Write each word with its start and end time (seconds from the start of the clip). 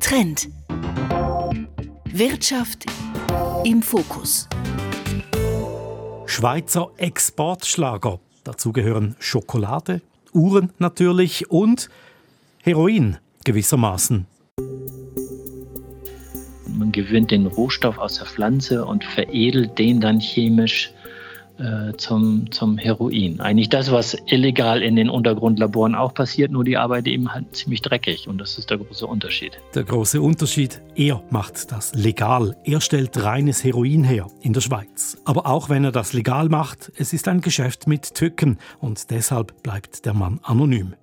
Trend. 0.00 0.48
Wirtschaft 2.12 2.84
im 3.64 3.82
Fokus. 3.82 4.48
Schweizer 6.26 6.90
Exportschlager. 6.96 8.20
Dazu 8.44 8.72
gehören 8.72 9.16
Schokolade, 9.18 10.02
Uhren 10.32 10.72
natürlich 10.78 11.50
und 11.50 11.88
Heroin 12.62 13.18
gewissermaßen. 13.44 14.26
Man 16.68 16.92
gewinnt 16.92 17.30
den 17.30 17.46
Rohstoff 17.46 17.98
aus 17.98 18.18
der 18.18 18.26
Pflanze 18.26 18.84
und 18.84 19.04
veredelt 19.04 19.78
den 19.78 20.00
dann 20.00 20.20
chemisch 20.20 20.92
zum, 21.96 22.50
zum 22.50 22.78
Heroin. 22.78 23.40
Eigentlich 23.40 23.68
das, 23.68 23.92
was 23.92 24.16
illegal 24.26 24.82
in 24.82 24.96
den 24.96 25.08
Untergrundlaboren 25.08 25.94
auch 25.94 26.12
passiert, 26.12 26.50
nur 26.50 26.64
die 26.64 26.76
Arbeit 26.76 27.06
eben 27.06 27.32
halt 27.32 27.54
ziemlich 27.54 27.80
dreckig 27.80 28.26
und 28.28 28.38
das 28.38 28.58
ist 28.58 28.70
der 28.70 28.78
große 28.78 29.06
Unterschied. 29.06 29.58
Der 29.74 29.84
große 29.84 30.20
Unterschied, 30.20 30.82
er 30.96 31.22
macht 31.30 31.70
das 31.70 31.94
legal. 31.94 32.56
Er 32.64 32.80
stellt 32.80 33.22
reines 33.22 33.62
Heroin 33.62 34.04
her 34.04 34.26
in 34.40 34.52
der 34.52 34.60
Schweiz. 34.60 35.16
Aber 35.24 35.46
auch 35.46 35.68
wenn 35.68 35.84
er 35.84 35.92
das 35.92 36.12
legal 36.12 36.48
macht, 36.48 36.90
es 36.96 37.12
ist 37.12 37.28
ein 37.28 37.40
Geschäft 37.40 37.86
mit 37.86 38.14
Tücken 38.14 38.58
und 38.80 39.10
deshalb 39.10 39.62
bleibt 39.62 40.04
der 40.06 40.14
Mann 40.14 40.40
anonym. 40.42 40.94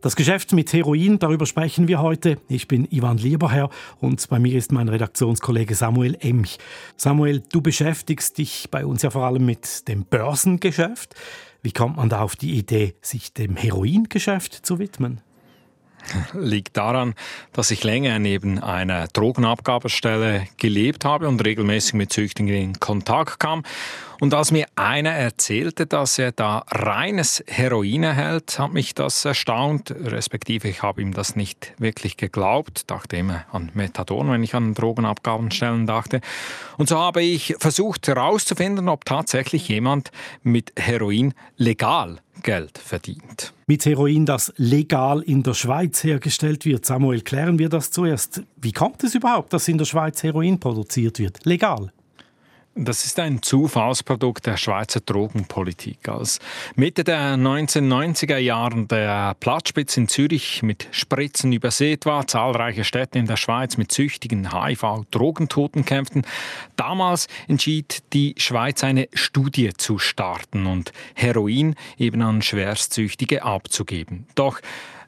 Das 0.00 0.16
Geschäft 0.16 0.52
mit 0.52 0.72
Heroin, 0.72 1.18
darüber 1.18 1.46
sprechen 1.46 1.88
wir 1.88 2.00
heute. 2.00 2.38
Ich 2.48 2.68
bin 2.68 2.86
Ivan 2.90 3.18
Lieberherr 3.18 3.70
und 4.00 4.28
bei 4.28 4.38
mir 4.38 4.56
ist 4.56 4.72
mein 4.72 4.88
Redaktionskollege 4.88 5.74
Samuel 5.74 6.16
Emch. 6.20 6.58
Samuel, 6.96 7.42
du 7.52 7.60
beschäftigst 7.60 8.38
dich 8.38 8.68
bei 8.70 8.86
uns 8.86 9.02
ja 9.02 9.10
vor 9.10 9.24
allem 9.24 9.44
mit 9.44 9.88
dem 9.88 10.04
Börsengeschäft. 10.04 11.14
Wie 11.62 11.72
kommt 11.72 11.96
man 11.96 12.08
da 12.08 12.20
auf 12.20 12.36
die 12.36 12.52
Idee, 12.52 12.94
sich 13.00 13.32
dem 13.32 13.56
Heroingeschäft 13.56 14.64
zu 14.64 14.78
widmen? 14.78 15.20
liegt 16.32 16.76
daran, 16.76 17.14
dass 17.52 17.70
ich 17.70 17.84
länger 17.84 18.18
neben 18.18 18.58
einer 18.62 19.08
Drogenabgabestelle 19.08 20.46
gelebt 20.56 21.04
habe 21.04 21.28
und 21.28 21.44
regelmäßig 21.44 21.94
mit 21.94 22.12
Züchtlingen 22.12 22.54
in 22.54 22.80
Kontakt 22.80 23.40
kam. 23.40 23.62
Und 24.20 24.32
als 24.34 24.50
mir 24.50 24.66
einer 24.76 25.10
erzählte, 25.10 25.86
dass 25.86 26.18
er 26.18 26.32
da 26.32 26.64
reines 26.68 27.44
Heroin 27.46 28.02
erhält, 28.02 28.58
hat 28.58 28.72
mich 28.72 28.94
das 28.94 29.24
erstaunt, 29.24 29.90
respektive 29.90 30.68
ich 30.68 30.82
habe 30.82 31.02
ihm 31.02 31.12
das 31.12 31.36
nicht 31.36 31.74
wirklich 31.78 32.16
geglaubt, 32.16 32.90
dachte 32.90 33.16
immer 33.16 33.44
an 33.52 33.70
Methadon, 33.74 34.30
wenn 34.30 34.42
ich 34.42 34.54
an 34.54 34.74
Drogenabgabenstellen 34.74 35.86
dachte. 35.86 36.20
Und 36.78 36.88
so 36.88 36.98
habe 36.98 37.22
ich 37.22 37.56
versucht 37.58 38.08
herauszufinden, 38.08 38.88
ob 38.88 39.04
tatsächlich 39.04 39.68
jemand 39.68 40.10
mit 40.42 40.72
Heroin 40.76 41.34
legal 41.56 42.20
Geld 42.42 42.78
verdient. 42.78 43.52
Mit 43.66 43.84
Heroin, 43.86 44.26
das 44.26 44.52
legal 44.56 45.22
in 45.22 45.42
der 45.42 45.54
Schweiz 45.54 46.04
hergestellt 46.04 46.64
wird. 46.64 46.84
Samuel, 46.86 47.22
klären 47.22 47.58
wir 47.58 47.68
das 47.68 47.90
zuerst. 47.90 48.42
Wie 48.60 48.72
kommt 48.72 49.02
es 49.04 49.14
überhaupt, 49.14 49.52
dass 49.52 49.68
in 49.68 49.78
der 49.78 49.84
Schweiz 49.84 50.22
Heroin 50.22 50.60
produziert 50.60 51.18
wird? 51.18 51.44
Legal? 51.44 51.92
Das 52.78 53.06
ist 53.06 53.18
ein 53.18 53.40
Zufallsprodukt 53.40 54.44
der 54.44 54.58
Schweizer 54.58 55.00
Drogenpolitik. 55.00 56.10
Als 56.10 56.40
Mitte 56.74 57.04
der 57.04 57.36
1990er 57.36 58.36
Jahre 58.36 58.84
der 58.84 59.34
Platzspitz 59.40 59.96
in 59.96 60.08
Zürich 60.08 60.62
mit 60.62 60.86
Spritzen 60.90 61.52
übersät 61.52 62.04
war, 62.04 62.26
zahlreiche 62.26 62.84
Städte 62.84 63.18
in 63.18 63.24
der 63.24 63.38
Schweiz 63.38 63.78
mit 63.78 63.92
züchtigen 63.92 64.52
HIV-Drogentoten 64.52 65.86
kämpften, 65.86 66.26
damals 66.76 67.28
entschied 67.48 68.02
die 68.12 68.34
Schweiz 68.36 68.84
eine 68.84 69.08
Studie 69.14 69.72
zu 69.72 69.98
starten 69.98 70.66
und 70.66 70.92
Heroin 71.14 71.76
eben 71.96 72.20
an 72.20 72.42
Schwerstsüchtige 72.42 73.42
abzugeben. 73.42 74.26
Doch 74.34 74.60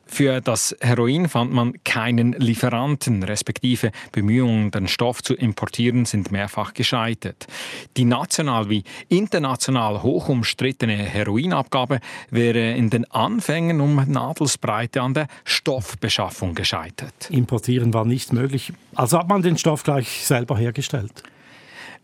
für 0.08 0.40
das 0.40 0.74
Heroin 0.80 1.28
fand 1.28 1.52
man 1.52 1.74
keinen 1.84 2.32
Lieferanten, 2.32 3.22
respektive 3.22 3.92
Bemühungen, 4.10 4.70
den 4.70 4.88
Stoff 4.88 5.22
zu 5.22 5.34
importieren, 5.34 6.06
sind 6.06 6.32
mehrfach 6.32 6.74
gescheitert. 6.74 7.46
Die 7.96 8.04
national 8.04 8.68
wie 8.70 8.84
international 9.08 10.02
hoch 10.02 10.28
umstrittene 10.28 10.97
Heroinabgabe 10.97 12.00
wäre 12.30 12.72
in 12.72 12.91
den 12.91 13.10
Anfängen 13.10 13.80
um 13.80 14.02
Nadelsbreite 14.06 15.02
an 15.02 15.14
der 15.14 15.28
Stoffbeschaffung 15.44 16.54
gescheitert. 16.54 17.30
Importieren 17.30 17.92
war 17.94 18.04
nicht 18.04 18.32
möglich. 18.32 18.72
Also 18.94 19.18
hat 19.18 19.28
man 19.28 19.42
den 19.42 19.58
Stoff 19.58 19.82
gleich 19.84 20.26
selber 20.26 20.56
hergestellt. 20.58 21.22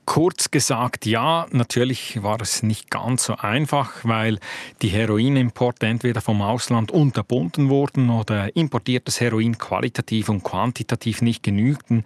Kurz 0.06 0.50
gesagt, 0.50 1.06
ja, 1.06 1.47
natürlich 1.50 2.22
war 2.22 2.41
es 2.41 2.62
nicht 2.62 2.91
ganz 2.91 3.25
so 3.25 3.37
einfach, 3.37 3.92
weil 4.03 4.38
die 4.82 4.88
Heroinimporte 4.88 5.87
entweder 5.87 6.20
vom 6.20 6.42
Ausland 6.42 6.91
unterbunden 6.91 7.70
wurden 7.70 8.10
oder 8.10 8.54
importiertes 8.54 9.20
Heroin 9.20 9.56
qualitativ 9.56 10.28
und 10.28 10.44
quantitativ 10.44 11.22
nicht 11.22 11.43
genügten 11.43 12.04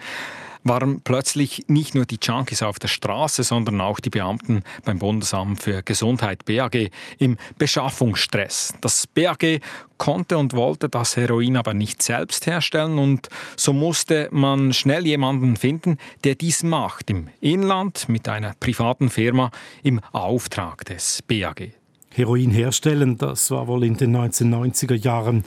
waren 0.64 1.00
plötzlich 1.02 1.64
nicht 1.68 1.94
nur 1.94 2.04
die 2.04 2.18
Junkies 2.20 2.62
auf 2.62 2.78
der 2.78 2.88
Straße, 2.88 3.42
sondern 3.42 3.80
auch 3.80 4.00
die 4.00 4.10
Beamten 4.10 4.62
beim 4.84 4.98
Bundesamt 4.98 5.62
für 5.62 5.82
Gesundheit 5.82 6.44
BAG 6.44 6.90
im 7.18 7.36
Beschaffungsstress. 7.58 8.74
Das 8.80 9.06
BAG 9.06 9.60
konnte 9.96 10.38
und 10.38 10.54
wollte 10.54 10.88
das 10.88 11.16
Heroin 11.16 11.56
aber 11.56 11.74
nicht 11.74 12.02
selbst 12.02 12.46
herstellen 12.46 12.98
und 12.98 13.28
so 13.56 13.72
musste 13.72 14.28
man 14.30 14.72
schnell 14.72 15.06
jemanden 15.06 15.56
finden, 15.56 15.98
der 16.24 16.34
dies 16.36 16.62
macht 16.62 17.10
im 17.10 17.28
Inland 17.40 18.08
mit 18.08 18.28
einer 18.28 18.54
privaten 18.60 19.10
Firma 19.10 19.50
im 19.82 20.00
Auftrag 20.12 20.84
des 20.84 21.22
BAG. 21.22 21.72
Heroin 22.10 22.50
herstellen, 22.50 23.18
das 23.18 23.50
war 23.50 23.66
wohl 23.66 23.84
in 23.84 23.96
den 23.96 24.16
1990er 24.16 24.94
Jahren 24.94 25.44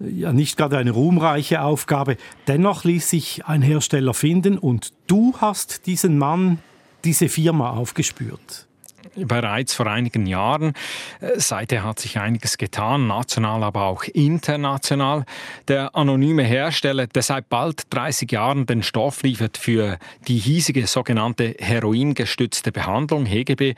ja 0.00 0.32
nicht 0.32 0.56
gerade 0.56 0.78
eine 0.78 0.92
ruhmreiche 0.92 1.62
Aufgabe. 1.62 2.16
Dennoch 2.46 2.84
ließ 2.84 3.10
sich 3.10 3.46
ein 3.46 3.62
Hersteller 3.62 4.14
finden 4.14 4.58
und 4.58 4.92
du 5.06 5.34
hast 5.40 5.86
diesen 5.86 6.18
Mann, 6.18 6.58
diese 7.04 7.28
Firma 7.28 7.70
aufgespürt 7.70 8.67
bereits 9.14 9.74
vor 9.74 9.86
einigen 9.86 10.26
Jahren. 10.26 10.72
Äh, 11.20 11.38
seither 11.38 11.84
hat 11.84 11.98
sich 11.98 12.18
einiges 12.18 12.58
getan, 12.58 13.06
national, 13.06 13.62
aber 13.62 13.84
auch 13.84 14.04
international. 14.04 15.24
Der 15.68 15.94
anonyme 15.94 16.42
Hersteller, 16.42 17.06
der 17.06 17.22
seit 17.22 17.48
bald 17.48 17.82
30 17.90 18.30
Jahren 18.32 18.66
den 18.66 18.82
Stoff 18.82 19.22
liefert 19.22 19.58
für 19.58 19.98
die 20.26 20.38
hiesige 20.38 20.86
sogenannte 20.86 21.54
heroingestützte 21.58 22.72
Behandlung, 22.72 23.26
HGB, 23.26 23.74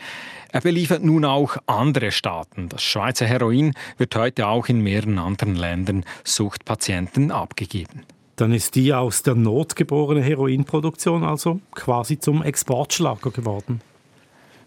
er 0.53 0.60
beliefert 0.60 1.04
nun 1.04 1.25
auch 1.25 1.56
andere 1.66 2.10
Staaten. 2.10 2.69
Das 2.69 2.82
Schweizer 2.82 3.26
Heroin 3.26 3.72
wird 3.98 4.16
heute 4.16 4.48
auch 4.48 4.69
in 4.69 4.80
mehreren 4.80 5.19
anderen 5.19 5.54
Ländern 5.54 6.04
Suchtpatienten 6.25 7.30
abgegeben. 7.30 8.04
Dann 8.36 8.53
ist 8.53 8.75
die 8.75 8.94
aus 8.94 9.22
der 9.22 9.34
Not 9.34 9.76
geborene 9.76 10.22
Heroinproduktion 10.22 11.25
also 11.25 11.60
quasi 11.75 12.19
zum 12.19 12.42
Exportschlager 12.42 13.30
geworden. 13.30 13.82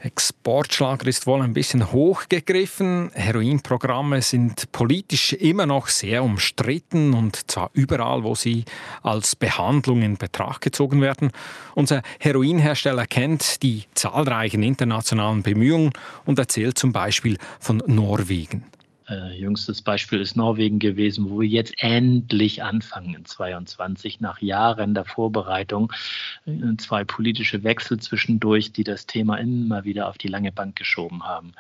Exportschlager 0.04 1.08
ist 1.08 1.28
wohl 1.28 1.42
ein 1.42 1.54
bisschen 1.54 1.94
hochgegriffen. 1.94 3.10
Heroinprogramme 3.14 4.22
sind 4.22 4.70
politisch 4.74 5.32
immer 5.32 5.66
noch 5.66 5.88
sehr 5.88 6.26
umstritten 6.26 7.14
und 7.14 7.50
zwar 7.50 7.70
überall, 7.72 8.24
wo 8.24 8.36
sie 8.36 8.66
als 9.02 9.38
Behandlung 9.38 10.02
in 10.02 10.18
Betracht 10.18 10.60
gezogen 10.60 11.00
werden. 11.00 11.32
Unser 11.74 12.02
Heroinhersteller 12.20 13.08
kennt 13.08 13.64
die 13.64 13.86
zahlreichen 13.94 14.62
internationalen 14.62 15.42
Bemühungen 15.42 15.92
und 16.26 16.38
erzählt 16.38 16.78
zum 16.78 16.92
Beispiel 16.92 17.38
von 17.62 17.82
Norwegen. 17.88 18.66
Äh, 19.10 19.38
jüngstes 19.38 19.82
Beispiel 19.82 20.22
ist 20.22 20.38
Norwegen 20.38 20.80
gewesen, 20.80 21.30
wo 21.30 21.42
wir 21.42 21.48
jetzt 21.48 21.74
endlich 21.78 22.64
anfangen 22.64 23.16
in 23.16 23.26
22 23.26 24.22
nach 24.22 24.42
Jahren 24.42 24.94
der 24.94 25.06
Vorbereitung. 25.06 25.92
Äh, 26.46 26.78
zwei 26.78 27.04
politische 27.04 27.64
Wechsel 27.64 28.00
zwischendurch, 28.00 28.72
die 28.72 28.84
das 28.84 29.06
Thema 29.06 29.38
immer 29.38 29.84
wieder 29.84 30.08
auf 30.08 30.18
die 30.18 30.28
lange 30.30 30.52
Bank 30.52 30.76
geschoben 30.76 31.24
haben. 31.24 31.54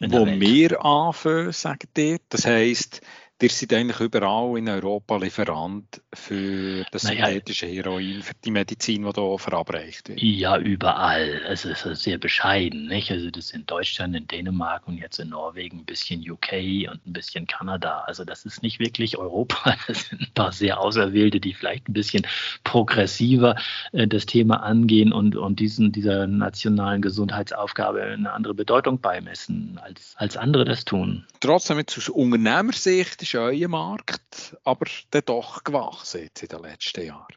Wo 0.00 0.26
wir 0.26 0.84
anfangen, 0.84 1.52
sagt 1.52 1.96
ihr, 1.96 2.18
das 2.28 2.44
heißt, 2.44 3.00
Ihr 3.44 3.50
seid 3.50 3.74
eigentlich 3.74 4.00
überall 4.00 4.56
in 4.56 4.70
Europa 4.70 5.18
Lieferant 5.18 6.00
für 6.14 6.86
das 6.90 7.02
naja, 7.02 7.26
synthetische 7.26 7.66
Heroin, 7.66 8.22
für 8.22 8.32
die 8.42 8.50
Medizin, 8.50 9.02
die 9.02 9.20
hier 9.20 9.38
verabreicht 9.38 10.08
wird. 10.08 10.22
Ja, 10.22 10.56
überall. 10.56 11.42
Es 11.46 11.66
ist 11.66 11.82
sehr 11.82 12.16
bescheiden. 12.16 12.86
Nicht? 12.86 13.10
Also 13.10 13.30
das 13.30 13.50
in 13.50 13.66
Deutschland, 13.66 14.16
in 14.16 14.26
Dänemark 14.28 14.88
und 14.88 14.96
jetzt 14.96 15.18
in 15.18 15.28
Norwegen 15.28 15.80
ein 15.80 15.84
bisschen 15.84 16.22
UK 16.22 16.88
und 16.90 17.06
ein 17.06 17.12
bisschen 17.12 17.46
Kanada. 17.46 18.04
Also 18.06 18.24
das 18.24 18.46
ist 18.46 18.62
nicht 18.62 18.78
wirklich 18.78 19.18
Europa. 19.18 19.76
Das 19.86 20.08
sind 20.08 20.22
ein 20.22 20.32
paar 20.34 20.52
sehr 20.52 20.80
Auserwählte, 20.80 21.38
die 21.38 21.52
vielleicht 21.52 21.88
ein 21.88 21.92
bisschen 21.92 22.26
progressiver 22.62 23.56
äh, 23.92 24.06
das 24.06 24.24
Thema 24.24 24.62
angehen 24.62 25.12
und, 25.12 25.36
und 25.36 25.60
diesen, 25.60 25.92
dieser 25.92 26.26
nationalen 26.26 27.02
Gesundheitsaufgabe 27.02 28.02
eine 28.02 28.32
andere 28.32 28.54
Bedeutung 28.54 29.00
beimessen, 29.00 29.78
als, 29.82 30.14
als 30.16 30.38
andere 30.38 30.64
das 30.64 30.86
tun. 30.86 31.26
Trotzdem, 31.40 31.76
jetzt 31.76 31.98
aus 31.98 32.08
Unternehmersicht 32.08 33.20
ist 33.20 33.33
euer 33.40 33.68
Markt 33.68 34.56
aber 34.64 34.86
dann 35.10 35.22
doch 35.26 35.64
gewachsen 35.64 36.22
jetzt 36.22 36.42
in 36.42 36.48
den 36.48 36.62
letzten 36.62 37.06
Jahren. 37.06 37.34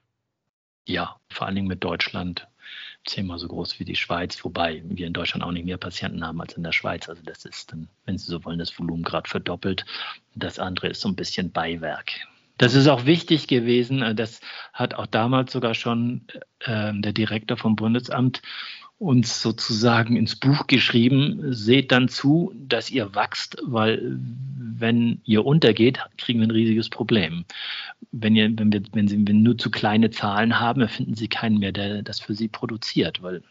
Ja, 0.85 1.17
vor 1.29 1.47
allen 1.47 1.55
Dingen 1.55 1.67
mit 1.67 1.83
Deutschland 1.83 2.47
zehnmal 3.05 3.39
so 3.39 3.47
groß 3.47 3.79
wie 3.79 3.85
die 3.85 3.95
Schweiz, 3.95 4.43
wobei 4.43 4.83
wir 4.85 5.07
in 5.07 5.13
Deutschland 5.13 5.43
auch 5.43 5.51
nicht 5.51 5.65
mehr 5.65 5.77
Patienten 5.77 6.25
haben 6.25 6.41
als 6.41 6.53
in 6.53 6.63
der 6.63 6.71
Schweiz. 6.71 7.09
Also 7.09 7.21
das 7.23 7.45
ist 7.45 7.71
dann, 7.71 7.87
wenn 8.05 8.17
Sie 8.17 8.25
so 8.25 8.43
wollen, 8.45 8.59
das 8.59 8.77
Volumen 8.77 9.03
gerade 9.03 9.29
verdoppelt. 9.29 9.85
Das 10.35 10.59
andere 10.59 10.87
ist 10.89 11.01
so 11.01 11.07
ein 11.07 11.15
bisschen 11.15 11.51
Beiwerk. 11.51 12.11
Das 12.57 12.73
ist 12.73 12.87
auch 12.87 13.05
wichtig 13.05 13.47
gewesen. 13.47 14.15
Das 14.15 14.41
hat 14.73 14.95
auch 14.95 15.05
damals 15.05 15.51
sogar 15.51 15.75
schon 15.75 16.25
äh, 16.59 16.91
der 16.93 17.13
Direktor 17.13 17.55
vom 17.55 17.75
Bundesamt 17.75 18.41
uns 18.99 19.41
sozusagen 19.41 20.15
ins 20.15 20.35
Buch 20.35 20.65
geschrieben, 20.67 21.53
seht 21.53 21.91
dann 21.91 22.07
zu, 22.07 22.53
dass 22.55 22.89
ihr 22.89 23.13
wachst, 23.13 23.57
weil 23.63 24.17
wenn 24.79 25.21
ihr 25.23 25.45
untergeht, 25.45 25.99
kriegen 26.17 26.39
wir 26.39 26.47
ein 26.47 26.51
riesiges 26.51 26.89
Problem. 26.89 27.45
Wenn, 28.11 28.35
ihr, 28.35 28.51
wenn, 28.57 28.71
wir, 28.71 28.81
wenn 28.93 29.07
Sie 29.07 29.17
nur 29.17 29.57
zu 29.57 29.69
kleine 29.69 30.09
Zahlen 30.09 30.59
haben, 30.59 30.81
erfinden 30.81 31.15
Sie 31.15 31.27
keinen 31.27 31.59
mehr, 31.59 31.71
der 31.71 32.01
das 32.01 32.19
für 32.19 32.33
Sie 32.33 32.47
produziert, 32.47 33.21
weil 33.21 33.43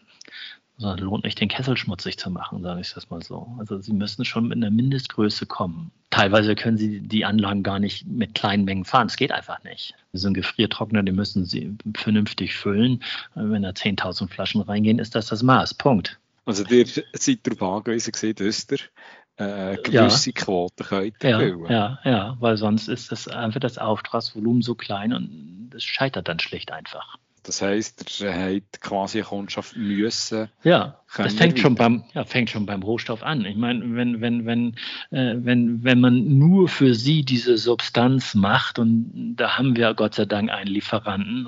sondern 0.77 0.99
lohnt 0.99 1.23
nicht, 1.23 1.39
den 1.39 1.49
Kessel 1.49 1.75
schmutzig 1.75 2.17
zu 2.17 2.29
machen, 2.29 2.61
sage 2.61 2.81
ich 2.81 2.93
das 2.93 3.09
mal 3.09 3.21
so. 3.23 3.47
Also 3.57 3.79
sie 3.79 3.93
müssen 3.93 4.25
schon 4.25 4.47
mit 4.47 4.57
einer 4.57 4.69
Mindestgröße 4.69 5.47
kommen. 5.47 5.91
Teilweise 6.11 6.55
können 6.55 6.77
sie 6.77 7.01
die 7.01 7.25
Anlagen 7.25 7.63
gar 7.63 7.79
nicht 7.79 8.05
mit 8.07 8.35
kleinen 8.35 8.63
Mengen 8.63 8.85
fahren. 8.85 9.07
Es 9.07 9.17
geht 9.17 9.31
einfach 9.31 9.63
nicht. 9.63 9.95
So 10.13 10.27
ein 10.27 10.33
Gefriertrockner, 10.33 11.03
den 11.03 11.15
müssen 11.15 11.45
sie 11.45 11.75
vernünftig 11.95 12.55
füllen. 12.55 13.03
Wenn 13.33 13.63
da 13.63 13.69
10.000 13.69 14.29
Flaschen 14.29 14.61
reingehen, 14.61 14.99
ist 14.99 15.15
das 15.15 15.27
das 15.27 15.41
Maß. 15.41 15.73
Punkt. 15.73 16.19
Also 16.45 16.63
ihr 16.65 16.85
seid 17.13 17.39
darauf 17.43 17.77
angewiesen, 17.77 18.11
dass 18.11 18.23
ihr 18.23 18.79
äh, 19.37 19.77
gewisse 19.83 20.29
ja. 20.29 20.33
Quoten 20.33 20.83
könnt 20.83 21.23
ja, 21.23 21.41
ja, 21.41 21.99
ja, 22.03 22.37
weil 22.39 22.57
sonst 22.57 22.87
ist 22.87 23.11
das 23.11 23.27
einfach 23.27 23.59
das 23.59 23.77
Auftragsvolumen 23.77 24.61
so 24.61 24.73
klein 24.73 25.13
und 25.13 25.71
es 25.75 25.83
scheitert 25.83 26.27
dann 26.27 26.39
schlicht 26.39 26.71
einfach. 26.71 27.17
Das 27.47 27.61
heisst, 27.61 28.19
er 28.19 28.55
hat 28.57 28.81
quasi 28.81 29.19
eine 29.19 29.27
Kundschaft 29.27 29.77
müssen. 29.77 30.49
Ja, 30.65 30.99
das 31.15 31.33
fängt 31.35 31.57
schon, 31.57 31.75
beim, 31.75 32.03
ja, 32.13 32.25
fängt 32.25 32.49
schon 32.49 32.65
beim 32.65 32.83
Rohstoff 32.83 33.23
an. 33.23 33.45
Ich 33.45 33.55
meine, 33.55 33.95
wenn, 33.95 34.19
wenn, 34.19 34.45
wenn, 34.45 34.75
äh, 35.11 35.35
wenn, 35.37 35.81
wenn 35.81 36.01
man 36.01 36.37
nur 36.37 36.67
für 36.67 36.93
sie 36.93 37.23
diese 37.23 37.57
Substanz 37.57 38.35
macht, 38.35 38.79
und 38.79 39.37
da 39.37 39.57
haben 39.57 39.77
wir 39.77 39.93
Gott 39.93 40.15
sei 40.15 40.25
Dank 40.25 40.51
einen 40.51 40.69
Lieferanten, 40.69 41.47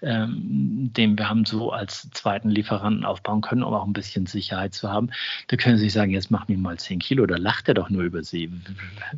ähm, 0.00 0.90
den 0.96 1.18
wir 1.18 1.28
haben 1.28 1.44
so 1.44 1.72
als 1.72 2.08
zweiten 2.12 2.48
Lieferanten 2.48 3.04
aufbauen 3.04 3.42
können, 3.42 3.64
um 3.64 3.74
auch 3.74 3.86
ein 3.86 3.92
bisschen 3.92 4.24
Sicherheit 4.24 4.72
zu 4.72 4.90
haben, 4.90 5.10
da 5.48 5.58
können 5.58 5.76
Sie 5.76 5.90
sagen, 5.90 6.10
jetzt 6.10 6.30
mach 6.30 6.48
mir 6.48 6.56
mal 6.56 6.78
10 6.78 7.00
Kilo, 7.00 7.26
da 7.26 7.36
lacht 7.36 7.68
er 7.68 7.74
doch 7.74 7.90
nur 7.90 8.02
über 8.02 8.22
Sie. 8.22 8.50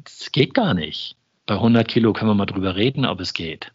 Das 0.03 0.33
geht 0.33 0.55
gar 0.55 0.75
nicht. 0.75 1.15
Bei 1.47 1.55
100 1.55 1.87
Kilo 1.87 2.13
können 2.13 2.31
wir 2.31 2.35
mal 2.35 2.47
drüber 2.47 2.75
reden, 2.75 3.07
ob 3.07 3.21
es 3.21 3.33
geht. 3.33 3.71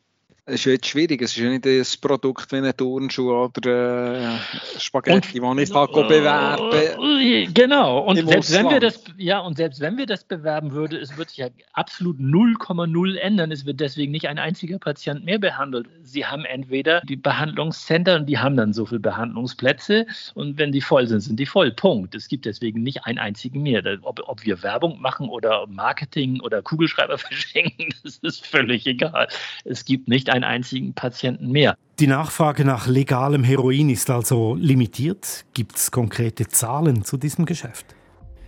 Es 0.45 0.55
ist 0.55 0.65
jetzt 0.65 0.88
schwierig. 0.88 1.21
Es 1.21 1.38
ist 1.38 1.38
ja 1.38 1.49
nicht 1.49 1.67
ein 1.67 1.83
Produkt 2.01 2.51
wie 2.51 2.55
ein 2.57 2.75
Turnschuh 2.75 3.31
oder 3.31 4.19
äh, 4.19 4.79
Spaghetti, 4.79 5.39
das 5.39 5.59
ich 5.59 5.71
kann 5.71 6.07
bewerben 6.07 7.53
Genau. 7.53 7.99
Und 7.99 8.27
selbst 8.27 8.51
wenn 8.51 8.69
wir 8.71 8.79
das, 8.79 9.03
ja, 9.17 9.38
und 9.39 9.57
selbst 9.57 9.81
wenn 9.81 9.99
wir 9.99 10.07
das 10.07 10.23
bewerben 10.23 10.71
würden, 10.71 10.99
es 10.99 11.15
wird 11.15 11.29
sich 11.29 11.38
ja 11.38 11.49
absolut 11.73 12.17
0,0 12.17 13.17
ändern. 13.17 13.51
Es 13.51 13.67
wird 13.67 13.79
deswegen 13.79 14.11
nicht 14.11 14.27
ein 14.29 14.39
einziger 14.39 14.79
Patient 14.79 15.23
mehr 15.25 15.38
behandelt. 15.38 15.88
Sie 16.01 16.25
haben 16.25 16.43
entweder 16.45 17.01
die 17.01 17.17
Behandlungszentren 17.17 18.21
und 18.21 18.25
die 18.25 18.39
haben 18.39 18.57
dann 18.57 18.73
so 18.73 18.88
viele 18.88 18.99
Behandlungsplätze 18.99 20.07
und 20.33 20.57
wenn 20.57 20.71
die 20.71 20.81
voll 20.81 21.05
sind, 21.05 21.19
sind 21.19 21.39
die 21.39 21.45
voll. 21.45 21.71
Punkt. 21.71 22.15
Es 22.15 22.27
gibt 22.27 22.45
deswegen 22.45 22.81
nicht 22.81 23.05
einen 23.05 23.19
einzigen 23.19 23.61
mehr. 23.61 23.83
Ob, 24.01 24.19
ob 24.27 24.43
wir 24.43 24.63
Werbung 24.63 24.99
machen 24.99 25.29
oder 25.29 25.67
Marketing 25.67 26.41
oder 26.41 26.63
Kugelschreiber 26.63 27.17
verschenken, 27.19 27.93
das 28.03 28.17
ist 28.17 28.45
völlig 28.45 28.88
egal. 28.88 29.27
Es 29.65 29.85
gibt 29.85 30.07
nicht 30.07 30.30
einen 30.31 30.43
einzigen 30.43 30.93
Patienten 30.93 31.51
mehr. 31.51 31.75
Die 31.99 32.07
Nachfrage 32.07 32.65
nach 32.65 32.87
legalem 32.87 33.43
Heroin 33.43 33.89
ist 33.89 34.09
also 34.09 34.55
limitiert. 34.55 35.45
Gibt 35.53 35.75
es 35.75 35.91
konkrete 35.91 36.47
Zahlen 36.47 37.03
zu 37.03 37.17
diesem 37.17 37.45
Geschäft? 37.45 37.85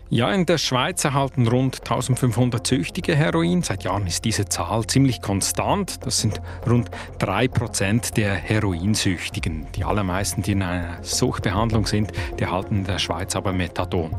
Ja, 0.10 0.32
in 0.32 0.46
der 0.46 0.60
Schweiz 0.60 1.04
erhalten 1.06 1.48
rund 1.48 1.80
1500 1.80 2.68
Süchtige 2.68 3.16
Heroin. 3.16 3.64
Seit 3.64 3.84
Jahren 3.84 4.06
ist 4.06 4.26
diese 4.26 4.46
Zahl 4.46 4.86
ziemlich 4.86 5.22
konstant. 5.22 6.06
Das 6.06 6.20
sind 6.20 6.40
rund 6.70 6.92
3% 7.20 8.14
der 8.14 8.34
Heroinsüchtigen. 8.36 9.66
Die 9.76 9.84
allermeisten, 9.84 10.44
die 10.44 10.52
in 10.52 10.62
einer 10.62 11.02
Suchtbehandlung 11.02 11.88
sind, 11.88 12.12
die 12.38 12.44
erhalten 12.44 12.80
in 12.80 12.84
der 12.84 13.00
Schweiz 13.00 13.36
aber 13.36 13.54
Methadon. 13.54 14.12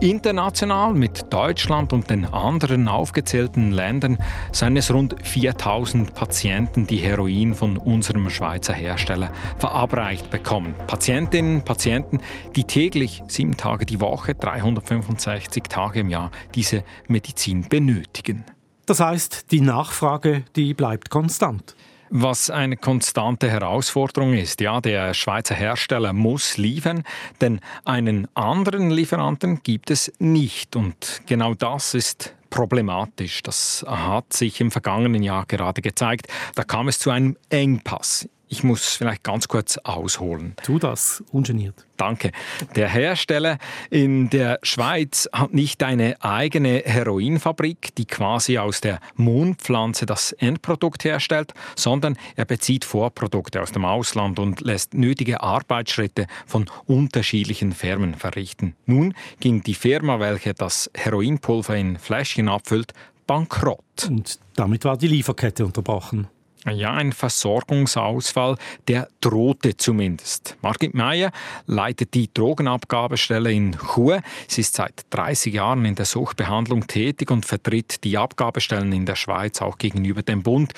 International 0.00 0.92
mit 0.92 1.32
Deutschland 1.32 1.94
und 1.94 2.10
den 2.10 2.26
anderen 2.26 2.86
aufgezählten 2.88 3.70
Ländern 3.70 4.18
seien 4.52 4.76
es 4.76 4.92
rund 4.92 5.14
4000 5.22 6.12
Patienten, 6.12 6.86
die 6.86 6.98
Heroin 6.98 7.54
von 7.54 7.78
unserem 7.78 8.28
Schweizer 8.28 8.74
Hersteller 8.74 9.30
verabreicht 9.58 10.28
bekommen. 10.28 10.74
Patientinnen, 10.86 11.62
Patienten, 11.62 12.18
die 12.56 12.64
täglich 12.64 13.22
sieben 13.28 13.56
Tage 13.56 13.86
die 13.86 14.00
Woche, 14.00 14.34
365 14.34 15.19
365 15.20 15.64
Tage 15.64 16.00
im 16.00 16.08
Jahr 16.08 16.30
diese 16.54 16.84
Medizin 17.08 17.68
benötigen. 17.68 18.44
Das 18.86 19.00
heißt, 19.00 19.52
die 19.52 19.60
Nachfrage, 19.60 20.44
die 20.56 20.74
bleibt 20.74 21.10
konstant. 21.10 21.76
Was 22.12 22.50
eine 22.50 22.76
konstante 22.76 23.48
Herausforderung 23.48 24.34
ist, 24.34 24.60
ja, 24.60 24.80
der 24.80 25.14
Schweizer 25.14 25.54
Hersteller 25.54 26.12
muss 26.12 26.56
liefern, 26.56 27.04
denn 27.40 27.60
einen 27.84 28.26
anderen 28.34 28.90
Lieferanten 28.90 29.62
gibt 29.62 29.92
es 29.92 30.12
nicht. 30.18 30.74
Und 30.74 31.22
genau 31.26 31.54
das 31.54 31.94
ist 31.94 32.34
problematisch. 32.50 33.44
Das 33.44 33.84
hat 33.86 34.32
sich 34.32 34.60
im 34.60 34.72
vergangenen 34.72 35.22
Jahr 35.22 35.46
gerade 35.46 35.82
gezeigt. 35.82 36.26
Da 36.56 36.64
kam 36.64 36.88
es 36.88 36.98
zu 36.98 37.10
einem 37.10 37.36
Engpass 37.48 38.28
ich 38.50 38.64
muss 38.64 38.96
vielleicht 38.96 39.22
ganz 39.22 39.46
kurz 39.48 39.78
ausholen. 39.78 40.54
Tu 40.62 40.78
das, 40.78 41.22
ungeniert. 41.30 41.86
Danke. 41.96 42.32
Der 42.74 42.88
Hersteller 42.88 43.58
in 43.90 44.28
der 44.28 44.58
Schweiz 44.62 45.28
hat 45.32 45.54
nicht 45.54 45.82
eine 45.84 46.16
eigene 46.20 46.82
Heroinfabrik, 46.84 47.94
die 47.94 48.06
quasi 48.06 48.58
aus 48.58 48.80
der 48.80 48.98
Mondpflanze 49.14 50.04
das 50.04 50.32
Endprodukt 50.32 51.04
herstellt, 51.04 51.54
sondern 51.76 52.18
er 52.34 52.44
bezieht 52.44 52.84
Vorprodukte 52.84 53.62
aus 53.62 53.70
dem 53.70 53.84
Ausland 53.84 54.40
und 54.40 54.60
lässt 54.62 54.94
nötige 54.94 55.42
Arbeitsschritte 55.42 56.26
von 56.46 56.68
unterschiedlichen 56.86 57.72
Firmen 57.72 58.14
verrichten. 58.14 58.74
Nun 58.84 59.14
ging 59.38 59.62
die 59.62 59.74
Firma, 59.74 60.18
welche 60.18 60.54
das 60.54 60.90
Heroinpulver 60.94 61.76
in 61.76 61.98
Fläschchen 61.98 62.48
abfüllt, 62.48 62.94
bankrott. 63.28 64.08
Und 64.08 64.40
damit 64.56 64.84
war 64.84 64.96
die 64.96 65.06
Lieferkette 65.06 65.64
unterbrochen. 65.64 66.26
Ja, 66.66 66.92
ein 66.92 67.12
Versorgungsausfall, 67.12 68.56
der 68.86 69.08
drohte 69.22 69.78
zumindest. 69.78 70.58
Margit 70.60 70.92
Meyer 70.94 71.30
leitet 71.66 72.12
die 72.12 72.28
Drogenabgabestelle 72.32 73.50
in 73.50 73.78
Chur. 73.78 74.20
Sie 74.46 74.60
ist 74.60 74.74
seit 74.74 75.06
30 75.08 75.54
Jahren 75.54 75.86
in 75.86 75.94
der 75.94 76.04
Suchtbehandlung 76.04 76.86
tätig 76.86 77.30
und 77.30 77.46
vertritt 77.46 78.04
die 78.04 78.18
Abgabestellen 78.18 78.92
in 78.92 79.06
der 79.06 79.16
Schweiz 79.16 79.62
auch 79.62 79.78
gegenüber 79.78 80.22
dem 80.22 80.42
Bund. 80.42 80.74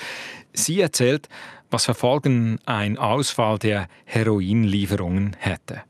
Sie 0.53 0.79
erzählt, 0.79 1.27
was 1.69 1.85
für 1.85 1.95
Folgen 1.95 2.59
ein 2.65 2.97
Ausfall 2.97 3.59
der 3.59 3.87
Heroinlieferungen 4.05 5.35
hätte. 5.37 5.81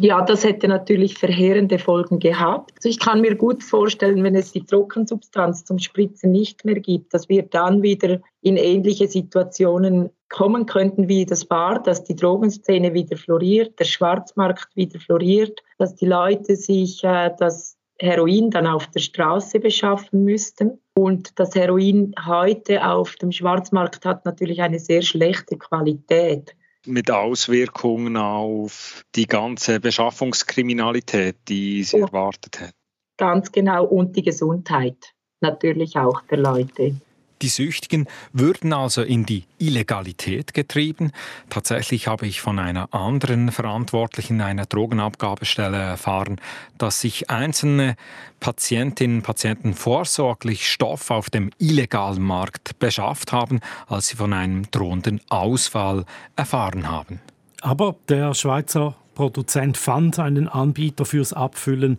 Ja, 0.00 0.22
das 0.22 0.44
hätte 0.44 0.68
natürlich 0.68 1.18
verheerende 1.18 1.80
Folgen 1.80 2.20
gehabt. 2.20 2.70
Also 2.76 2.88
ich 2.88 3.00
kann 3.00 3.20
mir 3.20 3.34
gut 3.34 3.64
vorstellen, 3.64 4.22
wenn 4.22 4.36
es 4.36 4.52
die 4.52 4.64
Trockensubstanz 4.64 5.64
zum 5.64 5.80
Spritzen 5.80 6.30
nicht 6.30 6.64
mehr 6.64 6.78
gibt, 6.78 7.12
dass 7.12 7.28
wir 7.28 7.42
dann 7.42 7.82
wieder 7.82 8.20
in 8.48 8.56
ähnliche 8.56 9.08
Situationen 9.08 10.10
kommen 10.28 10.66
könnten 10.66 11.08
wie 11.08 11.24
das 11.24 11.44
Bar, 11.44 11.82
dass 11.82 12.04
die 12.04 12.16
Drogenszene 12.16 12.92
wieder 12.94 13.16
floriert, 13.16 13.78
der 13.78 13.84
Schwarzmarkt 13.84 14.74
wieder 14.74 14.98
floriert, 15.00 15.62
dass 15.78 15.94
die 15.94 16.06
Leute 16.06 16.56
sich 16.56 17.02
äh, 17.04 17.30
das 17.38 17.76
Heroin 18.00 18.50
dann 18.50 18.66
auf 18.66 18.86
der 18.88 19.00
Straße 19.00 19.58
beschaffen 19.58 20.24
müssten. 20.24 20.78
Und 20.94 21.38
das 21.38 21.54
Heroin 21.54 22.14
heute 22.26 22.86
auf 22.86 23.16
dem 23.16 23.32
Schwarzmarkt 23.32 24.04
hat 24.04 24.24
natürlich 24.24 24.60
eine 24.60 24.78
sehr 24.78 25.02
schlechte 25.02 25.56
Qualität 25.56 26.54
mit 26.86 27.10
Auswirkungen 27.10 28.16
auf 28.16 29.04
die 29.14 29.26
ganze 29.26 29.80
Beschaffungskriminalität, 29.80 31.36
die 31.48 31.82
sie 31.82 31.96
oh. 31.96 32.06
erwartet 32.06 32.60
hat. 32.60 32.74
Ganz 33.16 33.52
genau 33.52 33.84
und 33.84 34.16
die 34.16 34.22
Gesundheit 34.22 35.12
natürlich 35.40 35.96
auch 35.96 36.22
der 36.22 36.38
Leute. 36.38 36.94
Die 37.42 37.48
Süchtigen 37.48 38.08
würden 38.32 38.72
also 38.72 39.02
in 39.02 39.24
die 39.24 39.44
Illegalität 39.58 40.54
getrieben. 40.54 41.12
Tatsächlich 41.50 42.08
habe 42.08 42.26
ich 42.26 42.40
von 42.40 42.58
einer 42.58 42.92
anderen 42.92 43.52
Verantwortlichen 43.52 44.40
einer 44.40 44.66
Drogenabgabestelle 44.66 45.76
erfahren, 45.76 46.40
dass 46.78 47.00
sich 47.00 47.30
einzelne 47.30 47.96
Patientinnen 48.40 49.18
und 49.18 49.22
Patienten 49.22 49.74
vorsorglich 49.74 50.68
Stoff 50.68 51.10
auf 51.10 51.30
dem 51.30 51.50
illegalen 51.58 52.22
Markt 52.22 52.78
beschafft 52.78 53.32
haben, 53.32 53.60
als 53.86 54.08
sie 54.08 54.16
von 54.16 54.32
einem 54.32 54.70
drohenden 54.70 55.20
Ausfall 55.28 56.04
erfahren 56.36 56.88
haben. 56.88 57.20
Aber 57.60 57.96
der 58.08 58.34
Schweizer 58.34 58.96
Produzent 59.14 59.76
fand 59.76 60.18
einen 60.20 60.46
Anbieter 60.46 61.04
fürs 61.04 61.32
Abfüllen, 61.32 61.98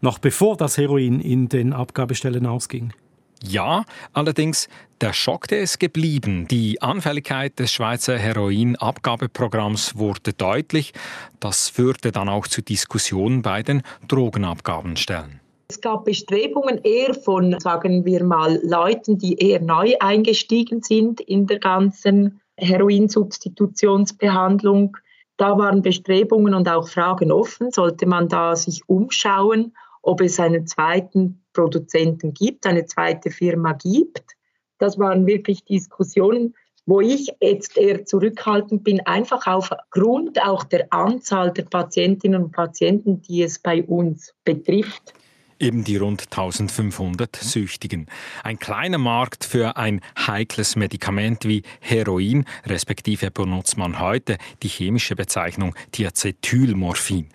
noch 0.00 0.18
bevor 0.18 0.56
das 0.56 0.78
Heroin 0.78 1.20
in 1.20 1.48
den 1.48 1.72
Abgabestellen 1.72 2.46
ausging. 2.46 2.92
Ja, 3.42 3.84
allerdings 4.12 4.68
der 5.00 5.14
Schock 5.14 5.48
der 5.48 5.62
ist 5.62 5.80
geblieben. 5.80 6.46
Die 6.48 6.82
Anfälligkeit 6.82 7.58
des 7.58 7.72
Schweizer 7.72 8.18
Heroinabgabeprogramms 8.18 9.96
wurde 9.96 10.34
deutlich. 10.34 10.92
Das 11.40 11.70
führte 11.70 12.12
dann 12.12 12.28
auch 12.28 12.46
zu 12.46 12.60
Diskussionen 12.60 13.40
bei 13.40 13.62
den 13.62 13.82
Drogenabgabenstellen. 14.08 15.40
Es 15.70 15.80
gab 15.80 16.04
Bestrebungen 16.04 16.82
eher 16.82 17.14
von, 17.14 17.58
sagen 17.60 18.04
wir 18.04 18.24
mal, 18.24 18.60
Leuten, 18.62 19.16
die 19.18 19.38
eher 19.38 19.60
neu 19.60 19.94
eingestiegen 20.00 20.82
sind 20.82 21.20
in 21.20 21.46
der 21.46 21.60
ganzen 21.60 22.40
Heroinsubstitutionsbehandlung. 22.56 24.96
Da 25.38 25.56
waren 25.56 25.80
Bestrebungen 25.80 26.52
und 26.54 26.68
auch 26.68 26.88
Fragen 26.88 27.32
offen. 27.32 27.70
Sollte 27.70 28.04
man 28.04 28.28
da 28.28 28.54
sich 28.56 28.82
umschauen, 28.86 29.72
ob 30.02 30.20
es 30.20 30.38
einen 30.40 30.66
zweiten 30.66 31.40
Produzenten 31.52 32.34
gibt, 32.34 32.66
eine 32.66 32.86
zweite 32.86 33.30
Firma 33.30 33.72
gibt? 33.72 34.36
Das 34.78 34.98
waren 34.98 35.26
wirklich 35.26 35.64
Diskussionen, 35.64 36.54
wo 36.86 37.00
ich 37.00 37.30
jetzt 37.40 37.76
eher 37.76 38.04
zurückhaltend 38.04 38.82
bin, 38.84 39.00
einfach 39.00 39.46
aufgrund 39.46 40.42
auch 40.42 40.64
der 40.64 40.92
Anzahl 40.92 41.52
der 41.52 41.64
Patientinnen 41.64 42.44
und 42.44 42.52
Patienten, 42.52 43.20
die 43.22 43.42
es 43.42 43.58
bei 43.58 43.82
uns 43.84 44.34
betrifft 44.44 45.14
eben 45.60 45.84
die 45.84 45.96
rund 45.96 46.22
1500 46.22 47.36
Süchtigen. 47.36 48.06
Ein 48.42 48.58
kleiner 48.58 48.98
Markt 48.98 49.44
für 49.44 49.76
ein 49.76 50.00
heikles 50.18 50.74
Medikament 50.74 51.44
wie 51.44 51.62
Heroin, 51.80 52.44
respektive 52.66 53.30
benutzt 53.30 53.76
man 53.76 54.00
heute 54.00 54.38
die 54.62 54.68
chemische 54.68 55.14
Bezeichnung 55.14 55.74
Diacetylmorphin. 55.94 57.28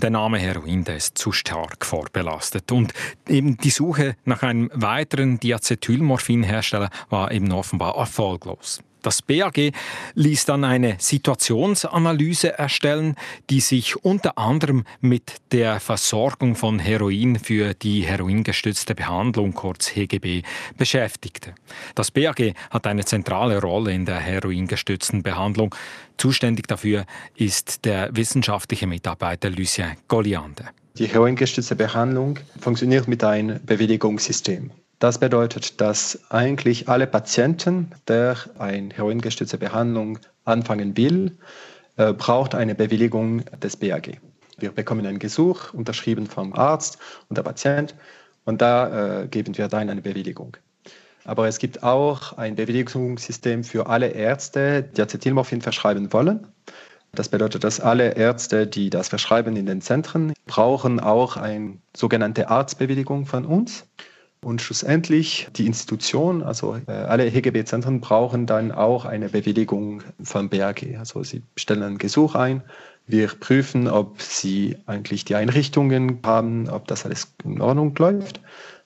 Der 0.00 0.10
Name 0.10 0.38
Heroin, 0.38 0.84
der 0.84 0.96
ist 0.96 1.18
zu 1.18 1.32
stark 1.32 1.84
vorbelastet. 1.84 2.70
Und 2.70 2.92
eben 3.28 3.56
die 3.56 3.70
Suche 3.70 4.16
nach 4.24 4.42
einem 4.42 4.70
weiteren 4.74 5.40
Diacetylmorphinhersteller 5.40 6.90
war 7.08 7.32
eben 7.32 7.50
offenbar 7.52 7.96
erfolglos. 7.96 8.82
Das 9.02 9.22
BAG 9.22 9.72
ließ 10.14 10.44
dann 10.44 10.64
eine 10.64 10.96
Situationsanalyse 10.98 12.58
erstellen, 12.58 13.14
die 13.48 13.60
sich 13.60 13.96
unter 14.04 14.36
anderem 14.36 14.84
mit 15.00 15.34
der 15.52 15.80
Versorgung 15.80 16.54
von 16.54 16.78
Heroin 16.78 17.38
für 17.38 17.74
die 17.74 18.02
heroingestützte 18.02 18.94
Behandlung, 18.94 19.54
kurz 19.54 19.96
HGB, 19.96 20.42
beschäftigte. 20.76 21.54
Das 21.94 22.10
BAG 22.10 22.54
hat 22.70 22.86
eine 22.86 23.04
zentrale 23.04 23.60
Rolle 23.60 23.92
in 23.92 24.04
der 24.04 24.20
heroingestützten 24.20 25.22
Behandlung. 25.22 25.74
Zuständig 26.18 26.66
dafür 26.68 27.06
ist 27.36 27.84
der 27.84 28.14
wissenschaftliche 28.14 28.86
Mitarbeiter 28.86 29.48
Lucien 29.48 29.96
Golliande. 30.08 30.66
Die 30.98 31.06
heroingestützte 31.06 31.76
Behandlung 31.76 32.38
funktioniert 32.60 33.08
mit 33.08 33.24
einem 33.24 33.64
Bewilligungssystem. 33.64 34.70
Das 35.00 35.18
bedeutet, 35.18 35.80
dass 35.80 36.20
eigentlich 36.28 36.90
alle 36.90 37.06
Patienten, 37.06 37.90
der 38.06 38.36
eine 38.58 38.94
heroingestützte 38.94 39.56
Behandlung 39.56 40.18
anfangen 40.44 40.94
will, 40.94 41.38
äh, 41.96 42.12
braucht 42.12 42.54
eine 42.54 42.74
Bewilligung 42.74 43.42
des 43.62 43.78
BAG. 43.78 44.20
Wir 44.58 44.72
bekommen 44.72 45.06
ein 45.06 45.18
Gesuch, 45.18 45.72
unterschrieben 45.72 46.26
vom 46.26 46.52
Arzt 46.52 46.98
und 47.30 47.38
der 47.38 47.42
Patient, 47.42 47.94
und 48.44 48.60
da 48.60 49.22
äh, 49.22 49.26
geben 49.28 49.56
wir 49.56 49.68
dann 49.68 49.88
eine 49.88 50.02
Bewilligung. 50.02 50.58
Aber 51.24 51.48
es 51.48 51.58
gibt 51.58 51.82
auch 51.82 52.36
ein 52.36 52.56
Bewilligungssystem 52.56 53.64
für 53.64 53.86
alle 53.86 54.08
Ärzte, 54.08 54.82
die 54.82 55.00
Acetylmorphin 55.00 55.62
verschreiben 55.62 56.12
wollen. 56.12 56.46
Das 57.12 57.30
bedeutet, 57.30 57.64
dass 57.64 57.80
alle 57.80 58.16
Ärzte, 58.16 58.66
die 58.66 58.90
das 58.90 59.08
verschreiben 59.08 59.56
in 59.56 59.64
den 59.64 59.80
Zentren, 59.80 60.34
brauchen 60.46 61.00
auch 61.00 61.38
eine 61.38 61.78
sogenannte 61.96 62.50
Arztbewilligung 62.50 63.24
von 63.24 63.46
uns. 63.46 63.86
Und 64.42 64.62
schlussendlich 64.62 65.48
die 65.56 65.66
Institution, 65.66 66.42
also 66.42 66.76
äh, 66.86 66.92
alle 66.92 67.30
HGB-Zentren 67.30 68.00
brauchen 68.00 68.46
dann 68.46 68.72
auch 68.72 69.04
eine 69.04 69.28
Bewilligung 69.28 70.02
vom 70.22 70.48
BAG. 70.48 70.96
Also 70.98 71.22
sie 71.22 71.42
stellen 71.56 71.82
ein 71.82 71.98
Gesuch 71.98 72.34
ein, 72.34 72.62
wir 73.06 73.28
prüfen, 73.28 73.88
ob 73.88 74.22
sie 74.22 74.76
eigentlich 74.86 75.24
die 75.24 75.34
Einrichtungen 75.34 76.20
haben, 76.24 76.68
ob 76.68 76.86
das 76.86 77.04
alles 77.04 77.34
in 77.44 77.60
Ordnung 77.60 77.94
läuft 77.96 78.40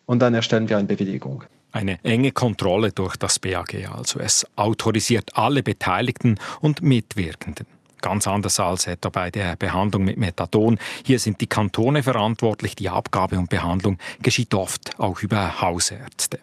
und 0.06 0.20
dann 0.20 0.34
erstellen 0.34 0.68
wir 0.68 0.78
eine 0.78 0.88
Bewilligung. 0.88 1.44
Eine 1.72 1.98
enge 2.04 2.32
Kontrolle 2.32 2.92
durch 2.92 3.16
das 3.16 3.38
BAG, 3.38 3.88
also 3.92 4.20
es 4.20 4.46
autorisiert 4.56 5.36
alle 5.36 5.62
Beteiligten 5.62 6.36
und 6.60 6.82
Mitwirkenden. 6.82 7.66
Ganz 8.04 8.28
anders 8.28 8.60
als 8.60 8.86
etwa 8.86 9.08
bei 9.08 9.30
der 9.30 9.56
Behandlung 9.56 10.04
mit 10.04 10.18
Methadon. 10.18 10.78
Hier 11.06 11.18
sind 11.18 11.40
die 11.40 11.46
Kantone 11.46 12.02
verantwortlich. 12.02 12.76
Die 12.76 12.90
Abgabe 12.90 13.38
und 13.38 13.48
Behandlung 13.48 13.96
geschieht 14.20 14.52
oft 14.52 15.00
auch 15.00 15.22
über 15.22 15.62
Hausärzte. 15.62 16.38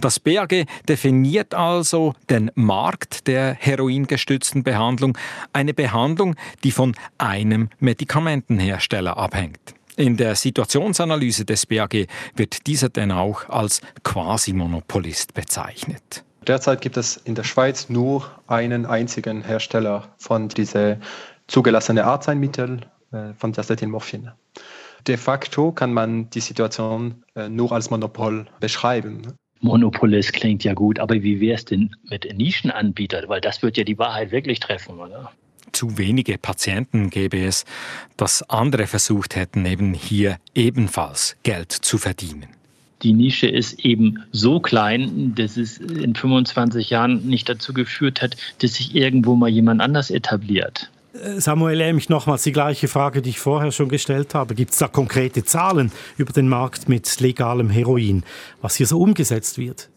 Das 0.00 0.20
BAG 0.20 0.64
definiert 0.88 1.54
also 1.54 2.14
den 2.30 2.52
Markt 2.54 3.26
der 3.26 3.54
heroingestützten 3.54 4.62
Behandlung, 4.62 5.18
eine 5.52 5.74
Behandlung, 5.74 6.36
die 6.62 6.70
von 6.70 6.94
einem 7.18 7.68
Medikamentenhersteller 7.80 9.16
abhängt. 9.16 9.74
In 9.96 10.16
der 10.16 10.36
Situationsanalyse 10.36 11.44
des 11.44 11.66
BAG 11.66 12.06
wird 12.36 12.68
dieser 12.68 12.90
denn 12.90 13.10
auch 13.10 13.48
als 13.48 13.80
Quasi-Monopolist 14.04 15.34
bezeichnet. 15.34 16.22
Derzeit 16.46 16.80
gibt 16.80 16.96
es 16.96 17.16
in 17.16 17.34
der 17.36 17.44
Schweiz 17.44 17.88
nur 17.88 18.28
einen 18.48 18.84
einzigen 18.84 19.42
Hersteller 19.42 20.08
von 20.18 20.48
diesen 20.48 21.00
zugelassenen 21.46 22.04
Arzneimitteln, 22.04 22.84
äh, 23.12 23.32
von 23.34 23.52
Diacetylmorphin. 23.52 24.30
De 25.06 25.16
facto 25.16 25.72
kann 25.72 25.92
man 25.92 26.30
die 26.30 26.40
Situation 26.40 27.24
äh, 27.34 27.48
nur 27.48 27.72
als 27.72 27.90
Monopol 27.90 28.46
beschreiben. 28.60 29.34
Monopolist 29.60 30.32
klingt 30.32 30.64
ja 30.64 30.74
gut, 30.74 30.98
aber 30.98 31.14
wie 31.14 31.40
wäre 31.40 31.54
es 31.54 31.64
denn 31.64 31.94
mit 32.10 32.26
Nischenanbietern? 32.36 33.28
Weil 33.28 33.40
das 33.40 33.62
wird 33.62 33.76
ja 33.76 33.84
die 33.84 33.98
Wahrheit 33.98 34.32
wirklich 34.32 34.58
treffen, 34.58 34.98
oder? 34.98 35.30
Zu 35.70 35.96
wenige 35.96 36.38
Patienten 36.38 37.10
gäbe 37.10 37.44
es, 37.44 37.64
dass 38.16 38.48
andere 38.50 38.88
versucht 38.88 39.36
hätten, 39.36 39.64
eben 39.64 39.94
hier 39.94 40.38
ebenfalls 40.54 41.36
Geld 41.44 41.70
zu 41.70 41.98
verdienen 41.98 42.48
die 43.02 43.12
Nische 43.12 43.48
ist 43.48 43.84
eben 43.84 44.22
so 44.32 44.60
klein, 44.60 45.34
dass 45.34 45.56
es 45.56 45.78
in 45.78 46.14
25 46.14 46.90
Jahren 46.90 47.26
nicht 47.26 47.48
dazu 47.48 47.72
geführt 47.72 48.22
hat, 48.22 48.36
dass 48.60 48.74
sich 48.74 48.94
irgendwo 48.94 49.34
mal 49.34 49.48
jemand 49.48 49.80
anders 49.80 50.10
etabliert. 50.10 50.90
Äh, 51.12 51.40
Samuel 51.40 51.80
Emich, 51.80 52.08
nochmals 52.08 52.42
die 52.42 52.52
gleiche 52.52 52.88
Frage, 52.88 53.22
die 53.22 53.30
ich 53.30 53.40
vorher 53.40 53.72
schon 53.72 53.88
gestellt 53.88 54.34
habe. 54.34 54.54
Gibt 54.54 54.72
es 54.72 54.78
da 54.78 54.88
konkrete 54.88 55.44
Zahlen 55.44 55.92
über 56.16 56.32
den 56.32 56.48
Markt 56.48 56.88
mit 56.88 57.20
legalem 57.20 57.70
Heroin, 57.70 58.22
was 58.60 58.76
hier 58.76 58.86
so 58.86 59.00
umgesetzt 59.00 59.58
wird? 59.58 59.88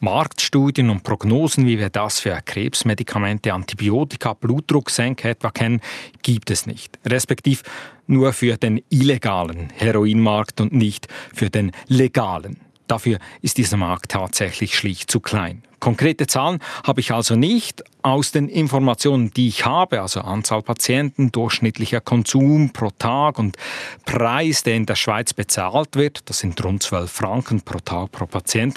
Marktstudien 0.00 0.90
und 0.90 1.02
Prognosen, 1.02 1.66
wie 1.66 1.78
wir 1.78 1.90
das 1.90 2.20
für 2.20 2.38
Krebsmedikamente, 2.44 3.52
Antibiotika, 3.52 4.34
Blutdrucksenker 4.34 5.30
etwa 5.30 5.50
kennen, 5.50 5.80
gibt 6.22 6.50
es 6.50 6.66
nicht. 6.66 6.98
Respektiv 7.06 7.62
nur 8.06 8.32
für 8.32 8.56
den 8.56 8.82
illegalen 8.90 9.70
Heroinmarkt 9.74 10.60
und 10.60 10.72
nicht 10.72 11.08
für 11.34 11.50
den 11.50 11.72
legalen. 11.88 12.58
Dafür 12.86 13.18
ist 13.42 13.58
dieser 13.58 13.76
Markt 13.76 14.12
tatsächlich 14.12 14.76
schlicht 14.76 15.10
zu 15.10 15.20
klein. 15.20 15.62
Konkrete 15.86 16.26
Zahlen 16.26 16.58
habe 16.84 16.98
ich 17.00 17.12
also 17.12 17.36
nicht. 17.36 17.84
Aus 18.02 18.32
den 18.32 18.48
Informationen, 18.48 19.30
die 19.30 19.46
ich 19.46 19.64
habe, 19.66 20.00
also 20.00 20.20
Anzahl 20.20 20.62
Patienten, 20.62 21.30
durchschnittlicher 21.30 22.00
Konsum 22.00 22.70
pro 22.70 22.90
Tag 22.90 23.38
und 23.38 23.56
Preis, 24.04 24.64
der 24.64 24.74
in 24.74 24.86
der 24.86 24.96
Schweiz 24.96 25.32
bezahlt 25.32 25.94
wird, 25.94 26.28
das 26.28 26.40
sind 26.40 26.62
rund 26.64 26.82
12 26.82 27.08
Franken 27.08 27.60
pro 27.60 27.78
Tag 27.78 28.10
pro 28.10 28.26
Patient, 28.26 28.76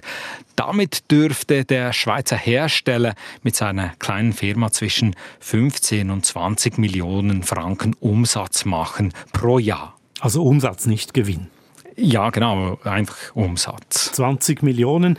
damit 0.56 1.10
dürfte 1.10 1.66
der 1.66 1.94
Schweizer 1.94 2.38
Hersteller 2.38 3.16
mit 3.42 3.56
seiner 3.56 3.96
kleinen 3.98 4.34
Firma 4.34 4.72
zwischen 4.72 5.16
15 5.40 6.12
und 6.12 6.28
20 6.28 6.78
Millionen 6.78 7.42
Franken 7.42 7.96
Umsatz 8.00 8.66
machen 8.66 9.16
pro 9.34 9.58
Jahr. 9.58 9.98
Also 10.20 10.44
Umsatz, 10.44 10.86
nicht 10.86 11.16
Gewinn. 11.16 11.48
Ja, 11.96 12.30
genau, 12.30 12.78
einfach 12.84 13.18
Umsatz. 13.34 14.12
20 14.12 14.62
Millionen, 14.62 15.18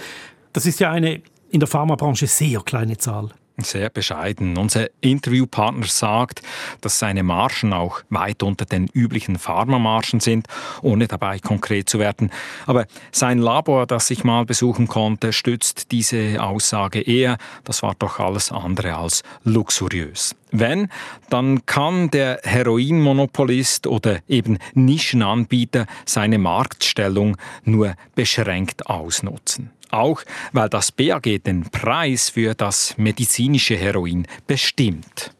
das 0.52 0.66
ist 0.66 0.78
ja 0.78 0.92
eine 0.92 1.20
in 1.50 1.60
der 1.60 1.68
Pharmabranche 1.68 2.26
sehr 2.26 2.60
kleine 2.60 2.96
Zahl. 2.96 3.30
Sehr 3.62 3.90
bescheiden. 3.90 4.56
Unser 4.56 4.88
Interviewpartner 5.00 5.86
sagt, 5.86 6.42
dass 6.80 6.98
seine 6.98 7.22
Margen 7.22 7.72
auch 7.72 8.00
weit 8.08 8.42
unter 8.42 8.64
den 8.64 8.88
üblichen 8.92 9.38
Pharmamargen 9.38 10.20
sind, 10.20 10.46
ohne 10.82 11.08
dabei 11.08 11.38
konkret 11.40 11.88
zu 11.88 11.98
werden. 11.98 12.30
Aber 12.66 12.86
sein 13.12 13.38
Labor, 13.38 13.86
das 13.86 14.10
ich 14.10 14.24
mal 14.24 14.44
besuchen 14.44 14.88
konnte, 14.88 15.32
stützt 15.32 15.92
diese 15.92 16.42
Aussage 16.42 17.00
eher. 17.00 17.36
Das 17.64 17.82
war 17.82 17.94
doch 17.98 18.18
alles 18.18 18.50
andere 18.50 18.96
als 18.96 19.22
luxuriös. 19.44 20.34
Wenn, 20.52 20.88
dann 21.28 21.66
kann 21.66 22.10
der 22.10 22.40
Heroinmonopolist 22.42 23.86
oder 23.86 24.20
eben 24.26 24.58
Nischenanbieter 24.74 25.86
seine 26.06 26.38
Marktstellung 26.38 27.36
nur 27.64 27.94
beschränkt 28.14 28.86
ausnutzen 28.86 29.70
auch 29.92 30.22
weil 30.52 30.68
das 30.68 30.92
BAG 30.92 31.42
den 31.44 31.68
Preis 31.70 32.30
für 32.30 32.54
das 32.54 32.96
medizinische 32.98 33.76
Heroin 33.76 34.26
bestimmt. 34.46 35.32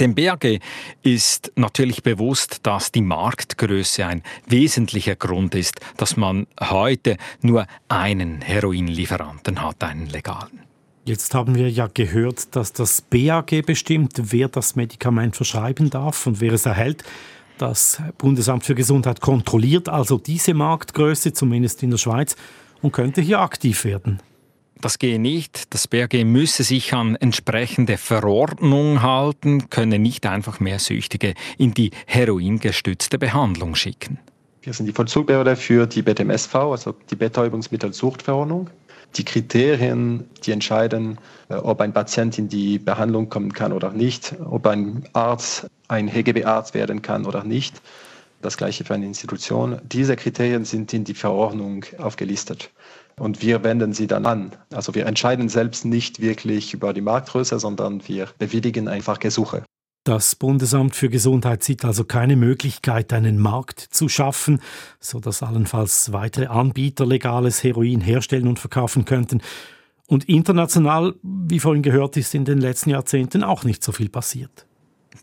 Dem 0.00 0.14
BAG 0.16 0.60
ist 1.02 1.52
natürlich 1.54 2.02
bewusst, 2.02 2.60
dass 2.64 2.90
die 2.90 3.02
Marktgröße 3.02 4.04
ein 4.04 4.22
wesentlicher 4.46 5.14
Grund 5.14 5.54
ist, 5.54 5.80
dass 5.96 6.16
man 6.16 6.48
heute 6.60 7.16
nur 7.42 7.66
einen 7.88 8.40
Heroinlieferanten 8.40 9.62
hat, 9.62 9.84
einen 9.84 10.08
legalen. 10.08 10.60
Jetzt 11.04 11.34
haben 11.34 11.54
wir 11.54 11.70
ja 11.70 11.88
gehört, 11.92 12.56
dass 12.56 12.72
das 12.72 13.02
BAG 13.02 13.64
bestimmt, 13.64 14.14
wer 14.32 14.48
das 14.48 14.74
Medikament 14.74 15.36
verschreiben 15.36 15.90
darf 15.90 16.26
und 16.26 16.40
wer 16.40 16.54
es 16.54 16.66
erhält. 16.66 17.04
Das 17.58 18.02
Bundesamt 18.18 18.64
für 18.64 18.74
Gesundheit 18.74 19.20
kontrolliert 19.20 19.88
also 19.88 20.18
diese 20.18 20.54
Marktgröße, 20.54 21.32
zumindest 21.32 21.82
in 21.84 21.90
der 21.90 21.98
Schweiz, 21.98 22.34
und 22.84 22.92
könnte 22.92 23.22
hier 23.22 23.40
aktiv 23.40 23.84
werden. 23.84 24.20
Das 24.78 24.98
gehe 24.98 25.18
nicht. 25.18 25.72
Das 25.72 25.88
BAG 25.88 26.12
müsse 26.24 26.62
sich 26.62 26.92
an 26.92 27.16
entsprechende 27.16 27.96
Verordnungen 27.96 29.00
halten, 29.00 29.70
könne 29.70 29.98
nicht 29.98 30.26
einfach 30.26 30.60
mehr 30.60 30.78
Süchtige 30.78 31.32
in 31.56 31.72
die 31.72 31.92
heroingestützte 32.06 33.18
Behandlung 33.18 33.74
schicken. 33.74 34.18
Wir 34.60 34.74
sind 34.74 34.84
die 34.84 34.92
Vollzugbehörde 34.92 35.56
für 35.56 35.86
die 35.86 36.02
BTMSV, 36.02 36.54
also 36.54 36.94
die 37.10 37.16
Betäubungsmittelsuchtverordnung. 37.16 38.68
Die 39.16 39.24
Kriterien, 39.24 40.28
die 40.44 40.52
entscheiden, 40.52 41.18
äh, 41.48 41.54
ob 41.54 41.80
ein 41.80 41.94
Patient 41.94 42.38
in 42.38 42.48
die 42.48 42.78
Behandlung 42.78 43.30
kommen 43.30 43.54
kann 43.54 43.72
oder 43.72 43.92
nicht, 43.92 44.34
ob 44.44 44.66
ein 44.66 45.04
Arzt 45.14 45.68
ein 45.88 46.12
HGB-Arzt 46.12 46.74
werden 46.74 47.00
kann 47.00 47.24
oder 47.24 47.44
nicht. 47.44 47.80
Das 48.44 48.58
gleiche 48.58 48.84
für 48.84 48.92
eine 48.92 49.06
Institution. 49.06 49.80
Diese 49.84 50.16
Kriterien 50.16 50.66
sind 50.66 50.92
in 50.92 51.04
die 51.04 51.14
Verordnung 51.14 51.86
aufgelistet. 51.96 52.70
Und 53.18 53.40
wir 53.40 53.64
wenden 53.64 53.94
sie 53.94 54.06
dann 54.06 54.26
an. 54.26 54.52
Also 54.70 54.94
wir 54.94 55.06
entscheiden 55.06 55.48
selbst 55.48 55.86
nicht 55.86 56.20
wirklich 56.20 56.74
über 56.74 56.92
die 56.92 57.00
Marktgröße, 57.00 57.58
sondern 57.58 58.06
wir 58.06 58.28
bewilligen 58.36 58.86
einfach 58.86 59.18
Gesuche. 59.18 59.64
Das 60.04 60.34
Bundesamt 60.34 60.94
für 60.94 61.08
Gesundheit 61.08 61.62
sieht 61.62 61.86
also 61.86 62.04
keine 62.04 62.36
Möglichkeit, 62.36 63.14
einen 63.14 63.38
Markt 63.38 63.80
zu 63.80 64.10
schaffen, 64.10 64.60
sodass 65.00 65.42
allenfalls 65.42 66.12
weitere 66.12 66.48
Anbieter 66.48 67.06
legales 67.06 67.64
Heroin 67.64 68.02
herstellen 68.02 68.46
und 68.46 68.58
verkaufen 68.58 69.06
könnten. 69.06 69.40
Und 70.06 70.28
international, 70.28 71.14
wie 71.22 71.60
vorhin 71.60 71.82
gehört, 71.82 72.18
ist 72.18 72.34
in 72.34 72.44
den 72.44 72.58
letzten 72.58 72.90
Jahrzehnten 72.90 73.42
auch 73.42 73.64
nicht 73.64 73.82
so 73.82 73.92
viel 73.92 74.10
passiert. 74.10 74.66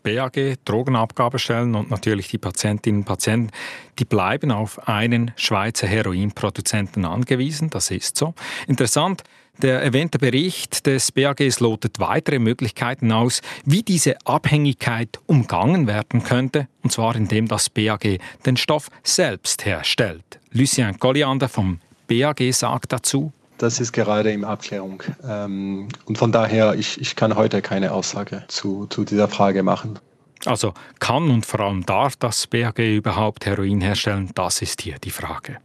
BAG, 0.02 0.56
Drogenabgabestellen 0.64 1.74
und 1.74 1.90
natürlich 1.90 2.28
die 2.28 2.38
Patientinnen 2.38 3.00
und 3.00 3.04
Patienten, 3.04 3.50
die 3.98 4.04
bleiben 4.04 4.50
auf 4.50 4.88
einen 4.88 5.32
Schweizer 5.36 5.86
Heroinproduzenten 5.86 7.04
angewiesen. 7.04 7.70
Das 7.70 7.90
ist 7.90 8.16
so. 8.16 8.34
Interessant, 8.66 9.22
der 9.58 9.82
erwähnte 9.82 10.18
Bericht 10.18 10.86
des 10.86 11.12
BAGs 11.12 11.60
lotet 11.60 12.00
weitere 12.00 12.38
Möglichkeiten 12.38 13.12
aus, 13.12 13.42
wie 13.64 13.82
diese 13.82 14.16
Abhängigkeit 14.24 15.20
umgangen 15.26 15.86
werden 15.86 16.24
könnte, 16.24 16.68
und 16.82 16.90
zwar 16.90 17.14
indem 17.14 17.46
das 17.48 17.68
BAG 17.68 18.18
den 18.46 18.56
Stoff 18.56 18.88
selbst 19.02 19.64
herstellt. 19.66 20.40
Lucien 20.52 20.98
Colliander 20.98 21.48
vom 21.48 21.80
BAG 22.08 22.40
sagt 22.52 22.92
dazu, 22.92 23.32
das 23.62 23.80
ist 23.80 23.92
gerade 23.92 24.32
in 24.32 24.44
Abklärung. 24.44 25.02
Ähm, 25.24 25.88
und 26.04 26.18
von 26.18 26.32
daher, 26.32 26.74
ich, 26.74 27.00
ich 27.00 27.14
kann 27.14 27.36
heute 27.36 27.62
keine 27.62 27.92
Aussage 27.92 28.44
zu, 28.48 28.86
zu 28.86 29.04
dieser 29.04 29.28
Frage 29.28 29.62
machen. 29.62 29.98
Also 30.44 30.74
kann 30.98 31.30
und 31.30 31.46
vor 31.46 31.60
allem 31.60 31.86
darf 31.86 32.16
das 32.16 32.48
BAG 32.48 32.78
überhaupt 32.78 33.46
Heroin 33.46 33.80
herstellen? 33.80 34.30
Das 34.34 34.60
ist 34.60 34.82
hier 34.82 34.98
die 34.98 35.10
Frage. 35.10 35.58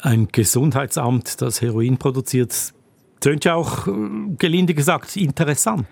Ein 0.00 0.28
Gesundheitsamt, 0.32 1.40
das 1.40 1.62
Heroin 1.62 1.96
produziert, 1.96 2.74
tönt 3.20 3.44
ja 3.44 3.54
auch, 3.54 3.86
äh, 3.86 3.92
gelinde 4.36 4.74
gesagt, 4.74 5.16
interessant. 5.16 5.86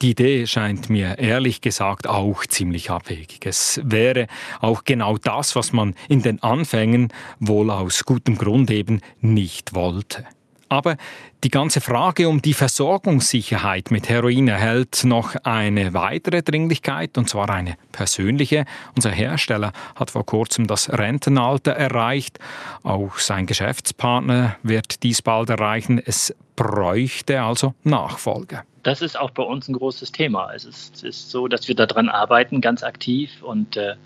Die 0.00 0.10
Idee 0.10 0.46
scheint 0.48 0.90
mir 0.90 1.18
ehrlich 1.18 1.60
gesagt 1.60 2.08
auch 2.08 2.44
ziemlich 2.46 2.90
abwegig. 2.90 3.46
Es 3.46 3.80
wäre 3.84 4.26
auch 4.60 4.82
genau 4.82 5.16
das, 5.16 5.54
was 5.54 5.72
man 5.72 5.94
in 6.08 6.22
den 6.22 6.42
Anfängen 6.42 7.12
wohl 7.38 7.70
aus 7.70 8.04
gutem 8.04 8.36
Grund 8.36 8.70
eben 8.72 9.00
nicht 9.20 9.74
wollte. 9.74 10.24
Aber 10.72 10.96
die 11.44 11.50
ganze 11.50 11.82
Frage 11.82 12.30
um 12.30 12.40
die 12.40 12.54
Versorgungssicherheit 12.54 13.90
mit 13.90 14.08
Heroin 14.08 14.48
erhält 14.48 15.04
noch 15.04 15.34
eine 15.44 15.92
weitere 15.92 16.40
Dringlichkeit, 16.40 17.18
und 17.18 17.28
zwar 17.28 17.50
eine 17.50 17.76
persönliche. 17.92 18.64
Unser 18.96 19.10
Hersteller 19.10 19.74
hat 19.96 20.12
vor 20.12 20.24
kurzem 20.24 20.66
das 20.66 20.88
Rentenalter 20.88 21.72
erreicht. 21.72 22.38
Auch 22.84 23.18
sein 23.18 23.44
Geschäftspartner 23.44 24.56
wird 24.62 25.02
dies 25.02 25.20
bald 25.20 25.50
erreichen. 25.50 26.00
Es 26.02 26.34
bräuchte 26.56 27.42
also 27.42 27.74
Nachfolge. 27.84 28.62
Das 28.82 29.02
ist 29.02 29.20
auch 29.20 29.30
bei 29.30 29.42
uns 29.42 29.68
ein 29.68 29.74
großes 29.74 30.10
Thema. 30.10 30.54
Es 30.54 30.64
ist, 30.64 31.04
ist 31.04 31.30
so, 31.30 31.48
dass 31.48 31.68
wir 31.68 31.74
daran 31.74 32.08
arbeiten, 32.08 32.62
ganz 32.62 32.82
aktiv 32.82 33.30
und 33.42 33.76
äh, 33.76 33.96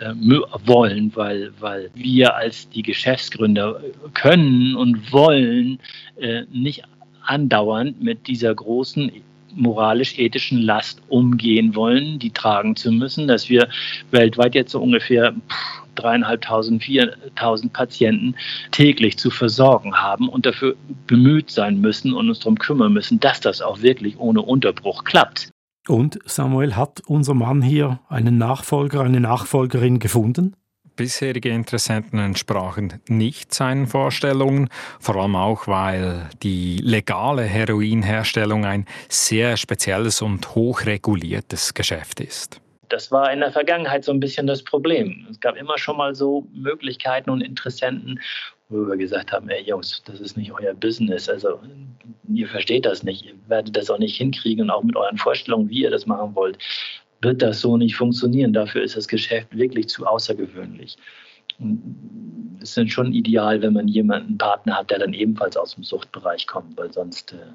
äh, 0.00 0.14
wollen, 0.66 1.14
weil, 1.14 1.52
weil 1.60 1.90
wir 1.94 2.34
als 2.34 2.68
die 2.70 2.82
Geschäftsgründer 2.82 3.80
können 4.14 4.74
und 4.74 5.12
wollen 5.12 5.78
äh, 6.16 6.42
nicht 6.50 6.82
andauernd 7.22 8.02
mit 8.02 8.26
dieser 8.26 8.54
großen 8.54 9.12
moralisch-ethischen 9.54 10.62
Last 10.62 11.02
umgehen 11.08 11.74
wollen, 11.74 12.18
die 12.18 12.30
tragen 12.30 12.76
zu 12.76 12.92
müssen, 12.92 13.28
dass 13.28 13.48
wir 13.48 13.68
weltweit 14.10 14.54
jetzt 14.54 14.72
so 14.72 14.80
ungefähr 14.80 15.34
dreieinhalbtausend, 15.96 16.82
viertausend 16.82 17.72
Patienten 17.72 18.34
täglich 18.70 19.18
zu 19.18 19.30
versorgen 19.30 19.96
haben 19.96 20.28
und 20.28 20.46
dafür 20.46 20.76
bemüht 21.06 21.50
sein 21.50 21.80
müssen 21.80 22.14
und 22.14 22.28
uns 22.28 22.38
darum 22.38 22.58
kümmern 22.58 22.92
müssen, 22.92 23.20
dass 23.20 23.40
das 23.40 23.60
auch 23.60 23.82
wirklich 23.82 24.18
ohne 24.18 24.40
Unterbruch 24.40 25.04
klappt. 25.04 25.50
Und 25.88 26.18
Samuel, 26.24 26.76
hat 26.76 27.00
unser 27.06 27.34
Mann 27.34 27.62
hier 27.62 28.00
einen 28.08 28.38
Nachfolger, 28.38 29.00
eine 29.00 29.20
Nachfolgerin 29.20 29.98
gefunden? 29.98 30.54
Bisherige 30.96 31.48
Interessenten 31.48 32.18
entsprachen 32.18 33.00
nicht 33.08 33.54
seinen 33.54 33.86
Vorstellungen, 33.86 34.68
vor 34.98 35.16
allem 35.16 35.34
auch, 35.34 35.66
weil 35.66 36.28
die 36.42 36.76
legale 36.76 37.42
Heroinherstellung 37.44 38.66
ein 38.66 38.84
sehr 39.08 39.56
spezielles 39.56 40.20
und 40.20 40.54
hochreguliertes 40.54 41.72
Geschäft 41.72 42.20
ist. 42.20 42.60
Das 42.90 43.10
war 43.10 43.32
in 43.32 43.40
der 43.40 43.52
Vergangenheit 43.52 44.04
so 44.04 44.12
ein 44.12 44.20
bisschen 44.20 44.46
das 44.46 44.62
Problem. 44.62 45.26
Es 45.30 45.40
gab 45.40 45.56
immer 45.56 45.78
schon 45.78 45.96
mal 45.96 46.14
so 46.14 46.46
Möglichkeiten 46.52 47.30
und 47.30 47.40
Interessenten, 47.40 48.20
wo 48.70 48.86
wir 48.86 48.96
gesagt 48.96 49.32
haben, 49.32 49.48
ey 49.50 49.62
Jungs, 49.62 50.02
das 50.06 50.20
ist 50.20 50.36
nicht 50.36 50.52
euer 50.52 50.74
Business. 50.74 51.28
Also 51.28 51.60
ihr 52.32 52.48
versteht 52.48 52.86
das 52.86 53.02
nicht, 53.02 53.26
ihr 53.26 53.34
werdet 53.48 53.76
das 53.76 53.90
auch 53.90 53.98
nicht 53.98 54.16
hinkriegen 54.16 54.64
und 54.64 54.70
auch 54.70 54.82
mit 54.82 54.96
euren 54.96 55.18
Vorstellungen, 55.18 55.68
wie 55.68 55.82
ihr 55.82 55.90
das 55.90 56.06
machen 56.06 56.34
wollt, 56.34 56.58
wird 57.20 57.42
das 57.42 57.60
so 57.60 57.76
nicht 57.76 57.96
funktionieren. 57.96 58.52
Dafür 58.52 58.82
ist 58.82 58.96
das 58.96 59.08
Geschäft 59.08 59.56
wirklich 59.56 59.88
zu 59.88 60.06
außergewöhnlich. 60.06 60.96
Es 62.62 62.76
ist 62.76 62.92
schon 62.92 63.12
ideal, 63.12 63.60
wenn 63.60 63.74
man 63.74 63.88
jemanden, 63.88 64.28
einen 64.28 64.38
Partner 64.38 64.78
hat, 64.78 64.90
der 64.90 65.00
dann 65.00 65.12
ebenfalls 65.12 65.56
aus 65.56 65.74
dem 65.74 65.84
Suchtbereich 65.84 66.46
kommt, 66.46 66.78
weil 66.78 66.92
sonst, 66.92 67.32
äh, 67.32 67.52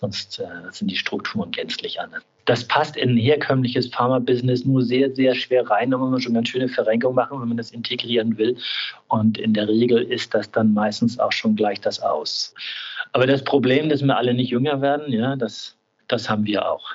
sonst 0.00 0.40
äh, 0.40 0.44
sind 0.72 0.90
die 0.90 0.96
Strukturen 0.96 1.50
gänzlich 1.50 2.00
anders. 2.00 2.22
Das 2.46 2.66
passt 2.66 2.96
in 2.96 3.10
ein 3.10 3.16
herkömmliches 3.18 3.88
Pharma-Business 3.88 4.64
nur 4.64 4.82
sehr, 4.82 5.14
sehr 5.14 5.34
schwer 5.34 5.68
rein. 5.68 5.90
Da 5.90 5.98
muss 5.98 6.10
man 6.10 6.20
schon 6.20 6.34
ganz 6.34 6.48
schöne 6.48 6.68
Verrenkung 6.68 7.14
machen, 7.14 7.40
wenn 7.40 7.48
man 7.48 7.58
das 7.58 7.70
integrieren 7.70 8.38
will. 8.38 8.56
Und 9.08 9.38
in 9.38 9.52
der 9.52 9.68
Regel 9.68 10.02
ist 10.02 10.34
das 10.34 10.50
dann 10.50 10.72
meistens 10.72 11.18
auch 11.18 11.32
schon 11.32 11.54
gleich 11.54 11.80
das 11.80 12.00
Aus. 12.00 12.54
Aber 13.12 13.26
das 13.26 13.44
Problem, 13.44 13.88
dass 13.88 14.02
wir 14.02 14.16
alle 14.16 14.34
nicht 14.34 14.50
jünger 14.50 14.80
werden, 14.80 15.12
ja, 15.12 15.36
das, 15.36 15.76
das 16.08 16.30
haben 16.30 16.46
wir 16.46 16.66
auch. 16.66 16.90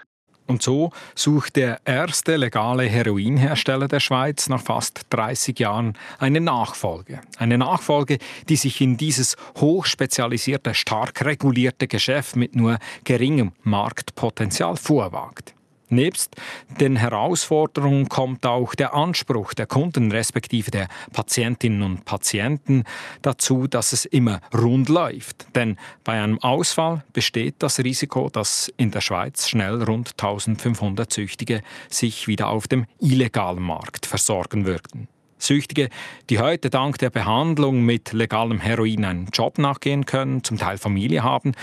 Und 0.47 0.61
so 0.61 0.91
sucht 1.15 1.55
der 1.55 1.79
erste 1.85 2.35
legale 2.35 2.83
Heroinhersteller 2.83 3.87
der 3.87 3.99
Schweiz 3.99 4.47
nach 4.47 4.61
fast 4.61 5.01
30 5.09 5.59
Jahren 5.59 5.97
eine 6.19 6.39
Nachfolge. 6.39 7.21
Eine 7.37 7.57
Nachfolge, 7.57 8.19
die 8.47 8.55
sich 8.55 8.79
in 8.81 8.97
dieses 8.97 9.35
hochspezialisierte, 9.57 10.73
stark 10.73 11.25
regulierte 11.25 11.87
Geschäft 11.87 12.35
mit 12.35 12.55
nur 12.55 12.77
geringem 13.03 13.53
Marktpotenzial 13.63 14.77
vorwagt. 14.77 15.55
Nebst 15.89 16.35
den 16.79 16.95
Herausforderungen 16.95 18.09
kommt 18.09 18.45
auch 18.45 18.75
der 18.75 18.93
Anspruch 18.93 19.53
der 19.53 19.67
Kunden 19.67 20.11
respektive 20.11 20.71
der 20.71 20.87
Patientinnen 21.13 21.83
und 21.83 22.05
Patienten 22.05 22.83
dazu, 23.21 23.67
dass 23.67 23.93
es 23.93 24.05
immer 24.05 24.41
rund 24.53 24.89
läuft. 24.89 25.45
Denn 25.55 25.77
bei 26.03 26.21
einem 26.21 26.39
Ausfall 26.39 27.03
besteht 27.13 27.55
das 27.59 27.79
Risiko, 27.79 28.29
dass 28.29 28.71
in 28.77 28.91
der 28.91 29.01
Schweiz 29.01 29.47
schnell 29.47 29.83
rund 29.83 30.11
1500 30.11 31.11
Süchtige 31.11 31.61
sich 31.89 32.27
wieder 32.27 32.49
auf 32.49 32.67
dem 32.67 32.85
illegalen 32.99 33.63
Markt 33.63 34.05
versorgen 34.05 34.65
würden. 34.65 35.07
Süchtige, 35.37 35.89
die 36.29 36.39
heute 36.39 36.69
dank 36.69 36.97
der 36.97 37.09
Behandlung 37.09 37.83
mit 37.83 38.13
legalem 38.13 38.59
Heroin 38.59 39.05
einen 39.05 39.27
Job 39.33 39.57
nachgehen 39.57 40.05
können, 40.05 40.43
zum 40.43 40.57
Teil 40.57 40.77
Familie 40.77 41.23
haben. 41.23 41.53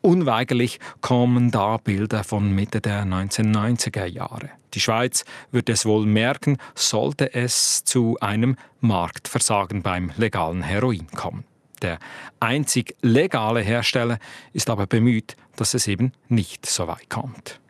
Unweigerlich 0.00 0.80
kommen 1.00 1.50
da 1.50 1.76
Bilder 1.76 2.24
von 2.24 2.52
Mitte 2.52 2.80
der 2.80 3.04
1990er 3.04 4.06
Jahre. 4.06 4.50
Die 4.74 4.80
Schweiz 4.80 5.24
wird 5.50 5.68
es 5.68 5.84
wohl 5.84 6.06
merken, 6.06 6.58
sollte 6.74 7.34
es 7.34 7.84
zu 7.84 8.16
einem 8.20 8.56
Marktversagen 8.80 9.82
beim 9.82 10.12
legalen 10.16 10.62
Heroin 10.62 11.06
kommen. 11.08 11.44
Der 11.82 11.98
einzig 12.40 12.94
legale 13.00 13.60
Hersteller 13.60 14.18
ist 14.52 14.70
aber 14.70 14.86
bemüht, 14.86 15.36
dass 15.56 15.74
es 15.74 15.88
eben 15.88 16.12
nicht 16.28 16.66
so 16.66 16.86
weit 16.86 17.08
kommt. 17.08 17.60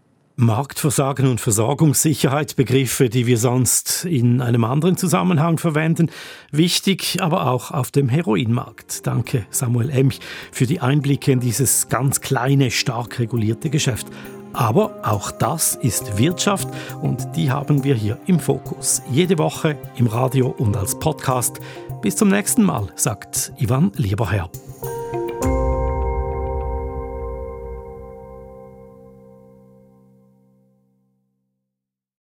Marktversagen 0.40 1.26
und 1.28 1.38
Versorgungssicherheit, 1.38 2.56
Begriffe, 2.56 3.10
die 3.10 3.26
wir 3.26 3.36
sonst 3.36 4.06
in 4.06 4.40
einem 4.40 4.64
anderen 4.64 4.96
Zusammenhang 4.96 5.58
verwenden. 5.58 6.10
Wichtig, 6.50 7.18
aber 7.20 7.50
auch 7.50 7.70
auf 7.70 7.90
dem 7.90 8.08
Heroinmarkt. 8.08 9.06
Danke 9.06 9.44
Samuel 9.50 9.90
Emch 9.90 10.18
für 10.50 10.66
die 10.66 10.80
Einblicke 10.80 11.30
in 11.30 11.40
dieses 11.40 11.90
ganz 11.90 12.22
kleine, 12.22 12.70
stark 12.70 13.18
regulierte 13.18 13.68
Geschäft. 13.68 14.06
Aber 14.54 14.96
auch 15.02 15.30
das 15.30 15.76
ist 15.76 16.16
Wirtschaft 16.16 16.68
und 17.02 17.36
die 17.36 17.50
haben 17.50 17.84
wir 17.84 17.94
hier 17.94 18.18
im 18.26 18.40
Fokus. 18.40 19.02
Jede 19.10 19.38
Woche 19.38 19.76
im 19.96 20.06
Radio 20.06 20.48
und 20.48 20.74
als 20.74 20.98
Podcast. 20.98 21.60
Bis 22.00 22.16
zum 22.16 22.28
nächsten 22.28 22.62
Mal, 22.62 22.88
sagt 22.96 23.52
Ivan 23.58 23.92
Lieberherr. 23.96 24.50